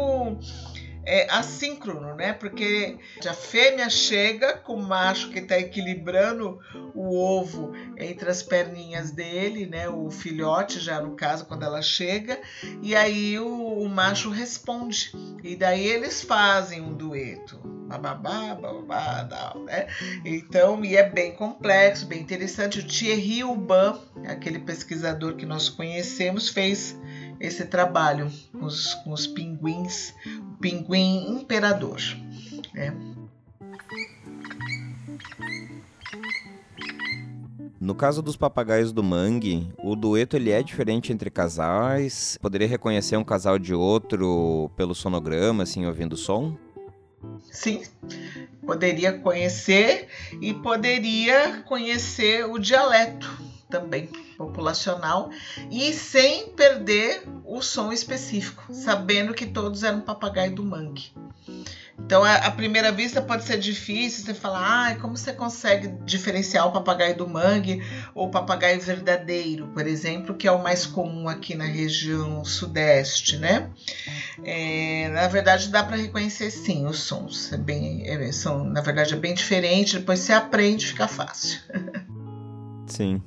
[1.05, 2.33] é, assíncrono, né?
[2.33, 6.59] Porque a fêmea chega com o macho que está equilibrando
[6.93, 9.89] o ovo entre as perninhas dele, né?
[9.89, 12.39] O filhote, já no caso, quando ela chega,
[12.81, 15.11] e aí o, o macho responde.
[15.43, 17.59] E daí eles fazem um dueto.
[17.87, 19.87] Bababá, bababá, né?
[20.25, 22.79] Então, e é bem complexo, bem interessante.
[22.79, 26.97] O Thierry Uban, aquele pesquisador que nós conhecemos, fez
[27.39, 30.13] esse trabalho com os, com os pinguins,
[30.63, 31.99] pinguim imperador.
[32.73, 32.95] Né?
[37.81, 42.37] No caso dos papagaios do mangue, o dueto ele é diferente entre casais?
[42.41, 46.55] Poderia reconhecer um casal de outro pelo sonograma, assim, ouvindo o som?
[47.51, 47.83] Sim,
[48.65, 50.07] poderia conhecer
[50.41, 53.29] e poderia conhecer o dialeto
[53.69, 54.09] também
[54.47, 55.29] populacional
[55.71, 61.11] e sem perder o som específico, sabendo que todos eram papagaio do mangue.
[61.99, 66.71] Então, à primeira vista pode ser difícil você falar, ah, como você consegue diferenciar o
[66.71, 67.83] papagaio do mangue
[68.15, 73.37] ou o papagaio verdadeiro, por exemplo, que é o mais comum aqui na região sudeste,
[73.37, 73.69] né?
[74.43, 77.53] É, na verdade, dá para reconhecer sim os sons.
[77.53, 79.99] É bem, é, são, na verdade, é bem diferente.
[79.99, 81.59] Depois você aprende, fica fácil.
[82.85, 83.21] Sim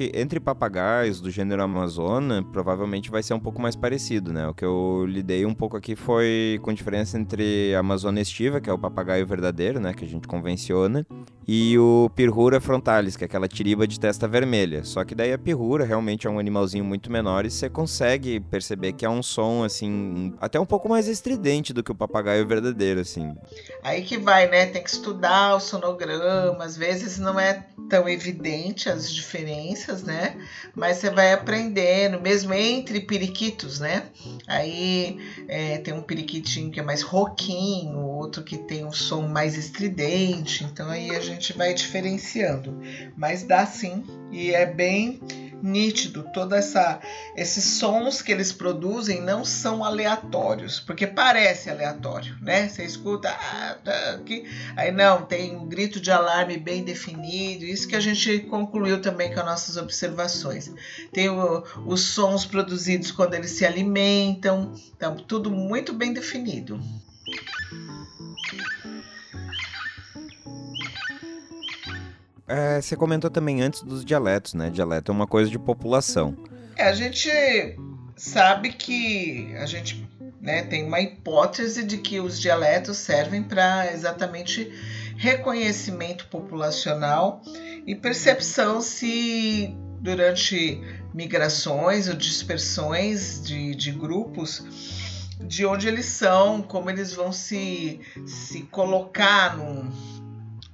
[0.00, 4.48] que entre papagaios do gênero Amazona, provavelmente vai ser um pouco mais parecido, né?
[4.48, 8.70] O que eu lidei um pouco aqui foi com diferença entre a Amazona estiva, que
[8.70, 9.92] é o papagaio verdadeiro, né?
[9.92, 11.06] Que a gente convenciona,
[11.46, 14.84] e o Pirrura frontalis, que é aquela tiriba de testa vermelha.
[14.84, 18.92] Só que daí a pirrura realmente é um animalzinho muito menor e você consegue perceber
[18.92, 23.00] que é um som, assim, até um pouco mais estridente do que o papagaio verdadeiro,
[23.00, 23.34] assim.
[23.82, 24.66] Aí que vai, né?
[24.66, 30.36] Tem que estudar o sonograma, às vezes não é tão evidente as diferenças né?
[30.74, 34.04] Mas você vai aprendendo, mesmo entre periquitos, né?
[34.46, 39.56] Aí é, tem um periquitinho que é mais roquinho, outro que tem um som mais
[39.56, 40.64] estridente.
[40.64, 42.78] Então aí a gente vai diferenciando.
[43.16, 45.20] Mas dá sim, e é bem
[45.62, 46.24] nítido.
[46.32, 47.00] Toda essa
[47.36, 52.68] esses sons que eles produzem não são aleatórios, porque parece aleatório, né?
[52.68, 54.44] Você escuta ah, tá aqui,
[54.76, 57.64] aí não tem um grito de alarme bem definido.
[57.64, 60.72] Isso que a gente concluiu também com as nossas observações.
[61.12, 66.80] Tem o, os sons produzidos quando eles se alimentam, então tudo muito bem definido.
[72.50, 74.70] É, você comentou também antes dos dialetos, né?
[74.70, 76.36] Dialeto é uma coisa de população.
[76.76, 77.30] É, a gente
[78.16, 80.04] sabe que a gente
[80.40, 84.68] né, tem uma hipótese de que os dialetos servem para exatamente
[85.16, 87.40] reconhecimento populacional
[87.86, 90.82] e percepção se durante
[91.14, 98.62] migrações ou dispersões de, de grupos de onde eles são, como eles vão se, se
[98.64, 99.88] colocar num,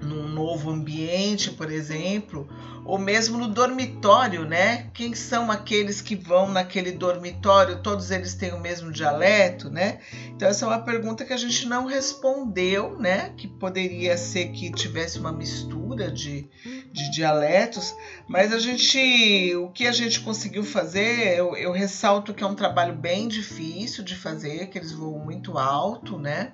[0.06, 2.48] num novo ambiente, por exemplo,
[2.84, 4.88] ou mesmo no dormitório, né?
[4.94, 7.82] Quem são aqueles que vão naquele dormitório?
[7.82, 9.98] Todos eles têm o mesmo dialeto, né?
[10.28, 13.32] Então essa é uma pergunta que a gente não respondeu, né?
[13.36, 16.48] Que poderia ser que tivesse uma mistura de,
[16.96, 17.94] de dialetos,
[18.26, 22.54] mas a gente, o que a gente conseguiu fazer, eu, eu ressalto que é um
[22.54, 26.52] trabalho bem difícil de fazer, que eles voam muito alto, né?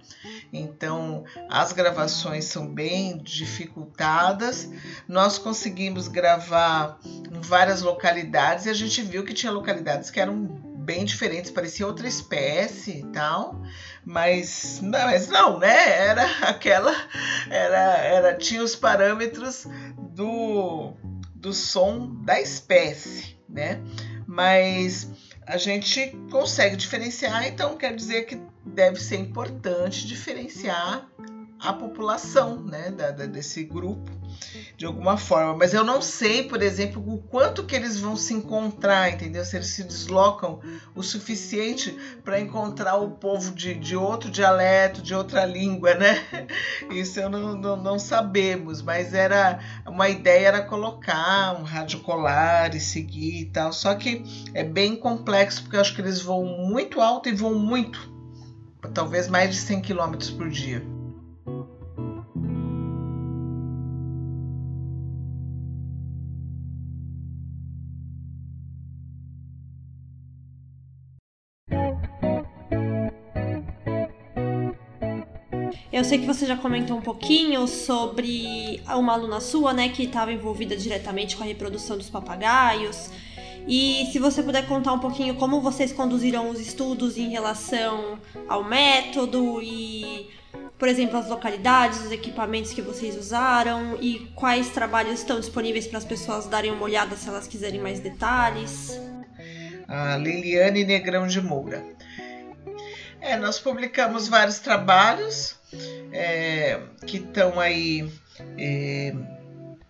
[0.52, 4.68] Então as gravações são bem dificultadas.
[5.06, 10.71] Nós conseguimos gravar em várias localidades e a gente viu que tinha localidades que eram
[10.82, 13.62] bem diferentes, parecia outra espécie e tal,
[14.04, 15.98] mas, mas não, né?
[15.98, 16.92] Era aquela,
[17.48, 19.66] era, era tinha os parâmetros
[19.96, 20.94] do,
[21.34, 23.80] do som da espécie, né?
[24.26, 25.08] Mas
[25.46, 31.08] a gente consegue diferenciar, então quer dizer que deve ser importante diferenciar
[31.60, 34.10] a população né, da, da, desse grupo
[34.76, 35.56] de alguma forma.
[35.56, 39.44] Mas eu não sei, por exemplo, o quanto que eles vão se encontrar, entendeu?
[39.44, 40.60] Se eles se deslocam
[40.94, 46.46] o suficiente para encontrar o povo de, de outro dialeto, de outra língua, né?
[46.90, 52.74] Isso eu não, não, não sabemos, mas era uma ideia era colocar um rádio colar
[52.74, 53.72] e seguir e tal.
[53.72, 54.22] Só que
[54.54, 58.10] é bem complexo porque eu acho que eles voam muito alto e voam muito,
[58.92, 60.91] talvez mais de 100 km por dia.
[75.92, 80.32] Eu sei que você já comentou um pouquinho sobre uma aluna sua, né, que estava
[80.32, 83.10] envolvida diretamente com a reprodução dos papagaios.
[83.68, 88.64] E se você puder contar um pouquinho como vocês conduziram os estudos em relação ao
[88.64, 90.30] método e,
[90.78, 95.98] por exemplo, as localidades, os equipamentos que vocês usaram e quais trabalhos estão disponíveis para
[95.98, 98.98] as pessoas darem uma olhada se elas quiserem mais detalhes.
[99.86, 101.84] A Liliane Negrão de Moura.
[103.20, 105.60] É, nós publicamos vários trabalhos
[106.12, 108.10] é, que estão aí
[108.58, 109.14] é,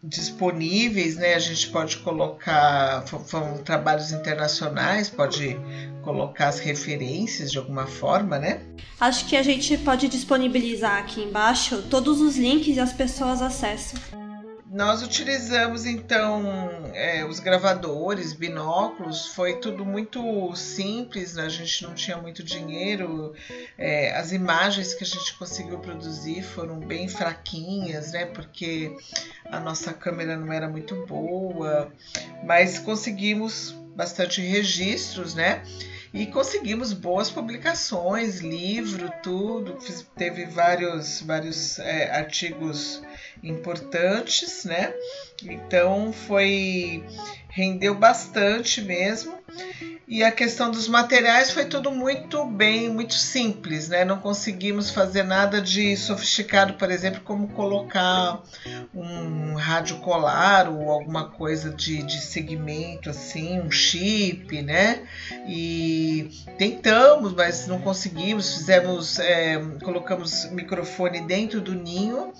[0.02, 1.34] disponíveis, né?
[1.34, 5.56] A gente pode colocar, foram trabalhos internacionais, pode
[6.02, 8.62] colocar as referências de alguma forma, né?
[9.00, 14.21] Acho que a gente pode disponibilizar aqui embaixo todos os links e as pessoas acessam.
[14.72, 16.42] Nós utilizamos então
[16.94, 21.44] é, os gravadores, binóculos, foi tudo muito simples, né?
[21.44, 23.34] a gente não tinha muito dinheiro,
[23.76, 28.24] é, as imagens que a gente conseguiu produzir foram bem fraquinhas, né?
[28.24, 28.96] Porque
[29.44, 31.92] a nossa câmera não era muito boa,
[32.42, 35.62] mas conseguimos bastante registros, né?
[36.14, 39.80] e conseguimos boas publicações, livro, tudo.
[39.80, 43.02] Fiz, teve vários, vários é, artigos
[43.42, 44.92] importantes, né?
[45.42, 47.04] Então foi
[47.52, 49.38] rendeu bastante mesmo.
[50.08, 54.04] E a questão dos materiais foi tudo muito bem, muito simples, né?
[54.04, 58.42] Não conseguimos fazer nada de sofisticado, por exemplo, como colocar
[58.94, 65.06] um rádio colar ou alguma coisa de, de segmento assim, um chip, né?
[65.46, 68.54] E tentamos, mas não conseguimos.
[68.54, 72.32] Fizemos, é, colocamos microfone dentro do ninho.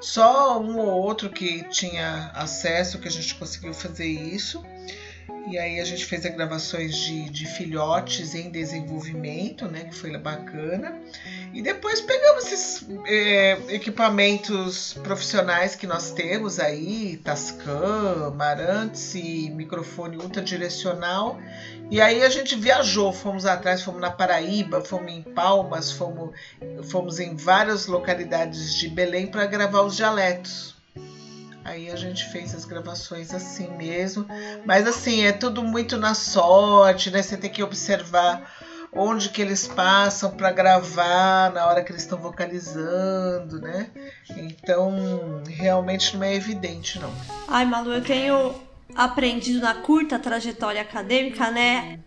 [0.00, 4.64] Só um ou outro que tinha acesso que a gente conseguiu fazer isso.
[5.48, 9.84] E aí a gente fez as gravações de, de filhotes em desenvolvimento, né?
[9.84, 11.00] Que foi bacana.
[11.54, 20.16] E depois pegamos esses é, equipamentos profissionais que nós temos aí, Tascam, Marantz e microfone
[20.16, 21.38] ultradirecional.
[21.90, 26.30] E aí a gente viajou, fomos atrás, fomos na Paraíba, fomos em Palmas, fomos,
[26.90, 30.75] fomos em várias localidades de Belém para gravar os dialetos.
[31.66, 34.24] Aí a gente fez as gravações assim mesmo.
[34.64, 37.20] Mas assim, é tudo muito na sorte, né?
[37.22, 38.54] Você tem que observar
[38.92, 43.90] onde que eles passam para gravar na hora que eles estão vocalizando, né?
[44.36, 47.12] Então, realmente não é evidente, não.
[47.48, 48.54] Ai, Malu, eu tenho
[48.94, 51.98] aprendido na curta trajetória acadêmica, né?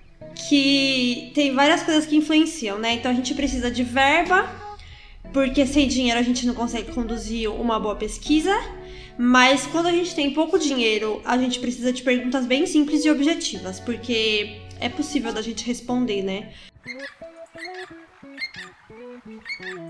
[0.47, 2.93] Que tem várias coisas que influenciam, né?
[2.93, 4.49] Então a gente precisa de verba,
[5.33, 8.57] porque sem dinheiro a gente não consegue conduzir uma boa pesquisa.
[9.21, 13.11] Mas quando a gente tem pouco dinheiro, a gente precisa de perguntas bem simples e
[13.11, 16.53] objetivas, porque é possível da gente responder, né?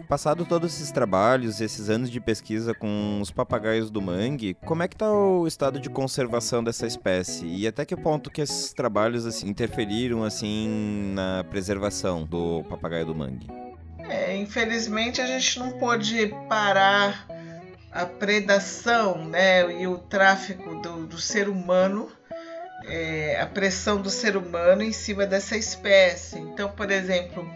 [0.08, 4.88] Passado todos esses trabalhos, esses anos de pesquisa com os papagaios do mangue, como é
[4.88, 9.28] que está o estado de conservação dessa espécie e até que ponto que esses trabalhos
[9.28, 13.46] assim interferiram assim na preservação do papagaio do mangue?
[14.00, 17.28] É, infelizmente a gente não pôde parar
[17.92, 22.12] a predação, né, e o tráfico do, do ser humano
[22.86, 26.40] é, a pressão do ser humano em cima dessa espécie.
[26.40, 27.50] Então, por exemplo,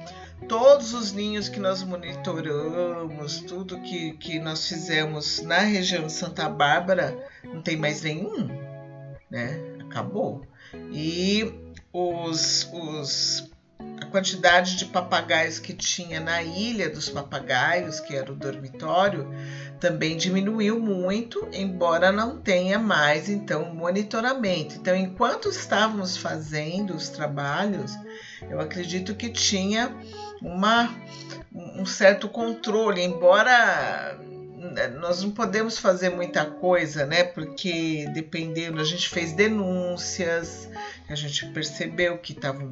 [0.47, 6.49] todos os ninhos que nós monitoramos, tudo que, que nós fizemos na região de Santa
[6.49, 8.47] Bárbara, não tem mais nenhum,
[9.29, 9.59] né?
[9.85, 10.45] Acabou.
[10.91, 11.53] E
[11.91, 13.51] os, os
[14.01, 19.29] a quantidade de papagaios que tinha na ilha dos papagaios, que era o dormitório,
[19.83, 24.75] também diminuiu muito, embora não tenha mais então monitoramento.
[24.75, 27.91] Então, enquanto estávamos fazendo os trabalhos,
[28.49, 29.93] eu acredito que tinha
[30.41, 30.89] uma,
[31.53, 34.17] um certo controle, embora
[35.01, 37.25] nós não podemos fazer muita coisa, né?
[37.25, 40.69] Porque dependendo, a gente fez denúncias,
[41.09, 42.71] a gente percebeu que estavam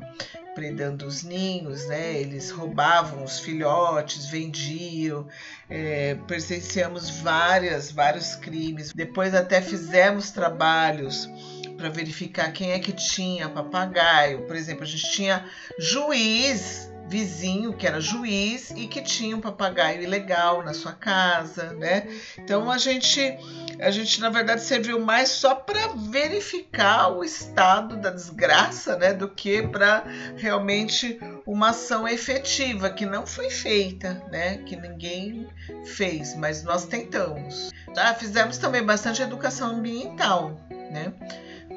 [0.53, 2.13] predando os ninhos, né?
[2.13, 5.27] Eles roubavam os filhotes, vendiam.
[5.69, 8.91] É, presenciamos várias, vários crimes.
[8.93, 11.29] Depois até fizemos trabalhos
[11.77, 14.43] para verificar quem é que tinha papagaio.
[14.45, 15.45] Por exemplo, a gente tinha
[15.79, 22.07] juiz vizinho que era juiz e que tinha um papagaio ilegal na sua casa, né?
[22.37, 23.37] Então a gente
[23.81, 29.27] a gente na verdade serviu mais só para verificar o estado da desgraça, né, do
[29.27, 30.05] que para
[30.37, 35.49] realmente uma ação efetiva que não foi feita, né, que ninguém
[35.83, 37.71] fez, mas nós tentamos.
[37.97, 41.11] Ah, fizemos também bastante educação ambiental, né?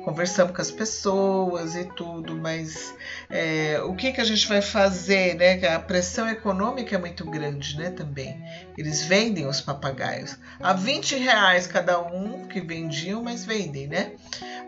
[0.04, 2.94] Conversamos com as pessoas e tudo, mas
[3.30, 5.66] é, o que, que a gente vai fazer, né?
[5.68, 7.90] A pressão econômica é muito grande, né?
[7.90, 8.38] Também.
[8.76, 10.36] Eles vendem os papagaios.
[10.60, 14.12] A 20 reais cada um que vendiam, mas vendem, né?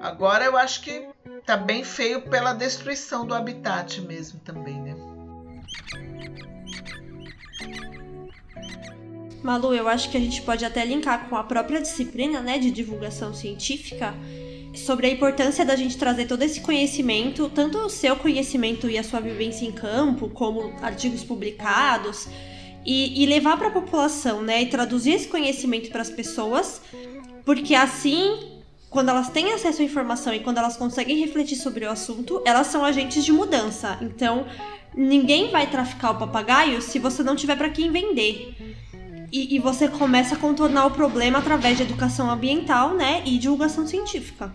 [0.00, 1.06] Agora eu acho que
[1.44, 4.96] tá bem feio pela destruição do habitat mesmo também, né?
[9.42, 12.68] Malu, eu acho que a gente pode até linkar com a própria disciplina, né, de
[12.68, 14.12] divulgação científica,
[14.76, 19.02] sobre a importância da gente trazer todo esse conhecimento, tanto o seu conhecimento e a
[19.02, 22.28] sua vivência em campo, como artigos publicados,
[22.84, 24.62] e, e levar para a população, né?
[24.62, 26.80] E traduzir esse conhecimento para as pessoas,
[27.44, 28.56] porque assim,
[28.88, 32.68] quando elas têm acesso à informação e quando elas conseguem refletir sobre o assunto, elas
[32.68, 33.98] são agentes de mudança.
[34.00, 34.46] Então,
[34.96, 38.54] ninguém vai traficar o papagaio se você não tiver para quem vender.
[39.32, 43.86] E, e, você começa a contornar o problema através de educação ambiental, né, e divulgação
[43.86, 44.54] científica.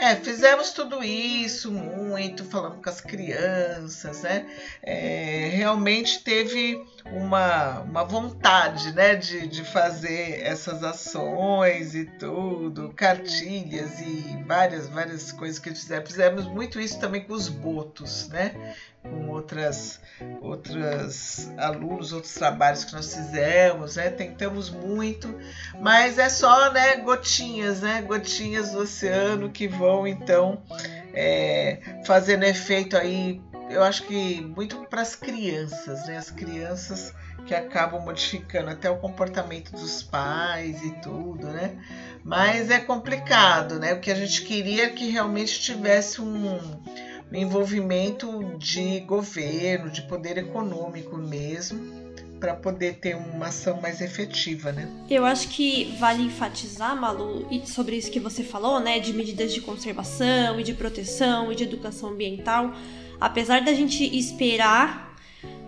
[0.00, 4.46] É, fizemos tudo isso muito, falamos com as crianças, né?
[4.82, 14.00] É, realmente teve uma, uma vontade, né, de, de fazer essas ações e tudo, cartilhas
[14.00, 16.08] e várias, várias coisas que fizemos.
[16.08, 18.74] Fizemos muito isso também com os botos, né?
[19.02, 20.00] Com outras,
[20.42, 24.10] outras alunos, outros trabalhos que nós fizemos, né?
[24.10, 25.34] Tentamos muito,
[25.80, 28.02] mas é só, né, gotinhas, né?
[28.02, 30.62] Gotinhas do oceano que vão então
[31.14, 33.40] é, fazendo efeito aí
[33.70, 36.16] eu acho que muito para as crianças, né?
[36.16, 37.14] As crianças
[37.46, 41.78] que acabam modificando até o comportamento dos pais e tudo, né?
[42.24, 43.94] Mas é complicado, né?
[43.94, 46.82] O que a gente queria é que realmente tivesse um, um
[47.32, 52.00] envolvimento de governo, de poder econômico mesmo,
[52.38, 54.88] para poder ter uma ação mais efetiva, né?
[55.10, 59.60] Eu acho que vale enfatizar, Malu, sobre isso que você falou, né, de medidas de
[59.60, 62.74] conservação e de proteção e de educação ambiental
[63.20, 65.14] apesar da gente esperar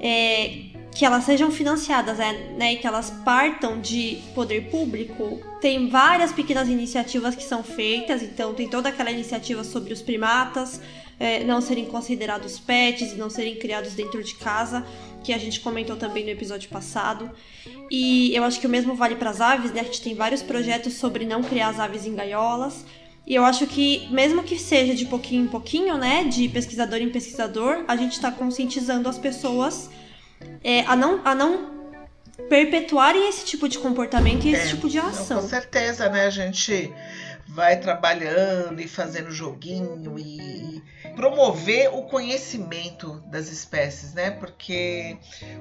[0.00, 5.88] é, que elas sejam financiadas, né, né, e que elas partam de poder público, tem
[5.88, 8.22] várias pequenas iniciativas que são feitas.
[8.22, 10.80] Então, tem toda aquela iniciativa sobre os primatas
[11.18, 14.84] é, não serem considerados pets e não serem criados dentro de casa.
[15.22, 17.30] que a gente comentou também no episódio passado.
[17.88, 19.80] E eu acho que o mesmo vale para as aves, né?
[19.80, 22.84] A gente tem vários projetos sobre não criar as aves em gaiolas.
[23.26, 27.08] E eu acho que, mesmo que seja de pouquinho em pouquinho, né, de pesquisador em
[27.08, 29.88] pesquisador, a gente está conscientizando as pessoas
[30.64, 31.70] é, a, não, a não
[32.48, 35.40] perpetuarem esse tipo de comportamento e esse é, tipo de ação.
[35.40, 36.26] com certeza, né?
[36.26, 36.92] A gente
[37.54, 40.82] vai trabalhando e fazendo joguinho e
[41.14, 44.30] promover o conhecimento das espécies, né?
[44.30, 45.18] Porque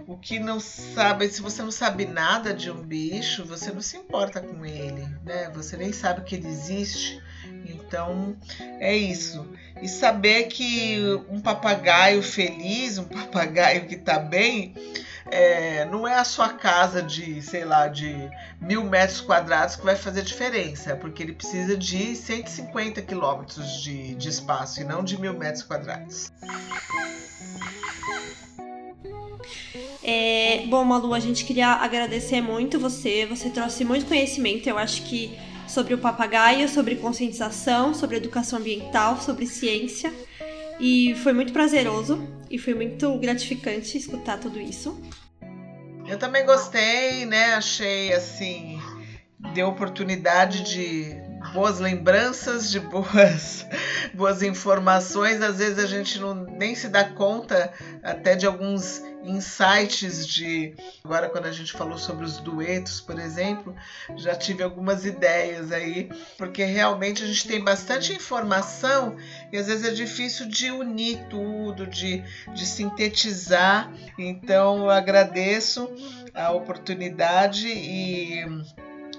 [0.07, 3.97] o que não sabe, se você não sabe nada de um bicho, você não se
[3.97, 5.51] importa com ele, né?
[5.53, 7.21] Você nem sabe que ele existe.
[7.65, 8.37] Então
[8.79, 9.45] é isso.
[9.81, 10.97] E saber que
[11.29, 14.73] um papagaio feliz, um papagaio que está bem,
[15.32, 18.29] é, não é a sua casa de, sei lá, de
[18.59, 24.29] mil metros quadrados que vai fazer diferença, porque ele precisa de 150 quilômetros de, de
[24.29, 26.29] espaço e não de mil metros quadrados.
[30.03, 33.25] É, bom, Malu, a gente queria agradecer muito você.
[33.25, 34.67] Você trouxe muito conhecimento.
[34.67, 40.11] Eu acho que sobre o papagaio, sobre conscientização, sobre educação ambiental, sobre ciência.
[40.79, 44.99] E foi muito prazeroso e foi muito gratificante escutar tudo isso.
[46.12, 47.53] Eu também gostei, né?
[47.53, 48.82] Achei assim,
[49.53, 51.16] deu oportunidade de
[51.53, 53.66] boas lembranças, de boas,
[54.14, 55.41] boas informações.
[55.41, 57.72] Às vezes a gente não nem se dá conta
[58.03, 63.76] até de alguns insights de agora quando a gente falou sobre os duetos, por exemplo,
[64.17, 69.15] já tive algumas ideias aí, porque realmente a gente tem bastante informação
[69.51, 73.91] e às vezes é difícil de unir tudo, de, de sintetizar.
[74.17, 75.89] Então eu agradeço
[76.34, 78.45] a oportunidade e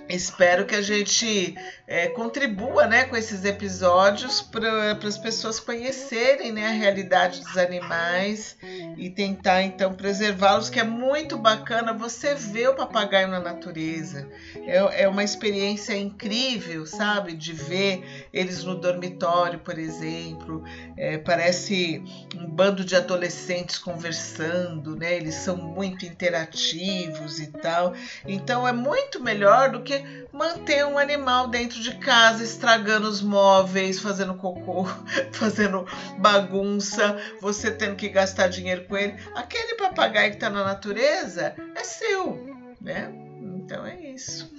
[0.09, 1.55] Espero que a gente
[1.87, 8.57] é, contribua né, com esses episódios para as pessoas conhecerem né, a realidade dos animais
[8.97, 14.29] e tentar então preservá-los, que é muito bacana você ver o papagaio na natureza.
[14.67, 17.35] É, é uma experiência incrível, sabe?
[17.35, 20.65] De ver eles no dormitório, por exemplo.
[20.97, 22.03] É, parece
[22.37, 25.15] um bando de adolescentes conversando, né?
[25.15, 27.95] Eles são muito interativos e tal.
[28.27, 29.92] Então é muito melhor do que
[30.33, 34.87] manter um animal dentro de casa, estragando os móveis, fazendo cocô,
[35.33, 35.87] fazendo
[36.19, 39.15] bagunça, você tendo que gastar dinheiro com ele.
[39.35, 43.13] Aquele papagaio que está na natureza é seu, né?
[43.41, 44.51] Então é isso.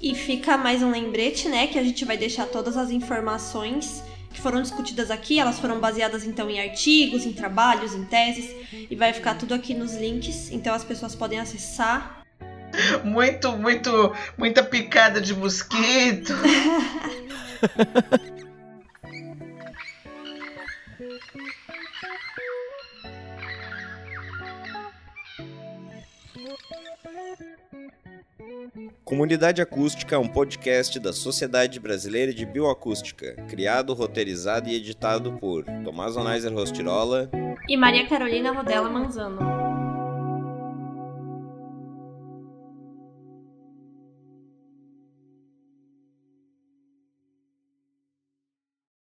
[0.00, 4.02] E fica mais um lembrete, né, que a gente vai deixar todas as informações
[4.32, 8.96] que foram discutidas aqui, elas foram baseadas então em artigos, em trabalhos, em teses, e
[8.96, 12.21] vai ficar tudo aqui nos links, então as pessoas podem acessar
[13.04, 16.32] muito, muito, muita picada de mosquito.
[29.04, 35.64] Comunidade Acústica é um podcast da Sociedade Brasileira de Bioacústica, criado, roteirizado e editado por
[35.84, 37.30] Tomás Onaiser Rostirola
[37.68, 39.71] e Maria Carolina Rodela Manzano.